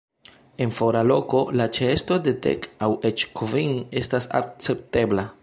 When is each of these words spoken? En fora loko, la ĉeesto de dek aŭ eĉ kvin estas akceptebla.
En 0.65 0.71
fora 0.77 1.03
loko, 1.09 1.41
la 1.61 1.67
ĉeesto 1.79 2.17
de 2.29 2.33
dek 2.47 2.67
aŭ 2.87 2.91
eĉ 3.11 3.27
kvin 3.41 3.79
estas 4.03 4.31
akceptebla. 4.43 5.33